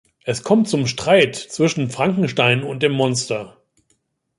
[0.23, 3.57] Es kommt zum Streit zwischen Frankenstein und dem Monster.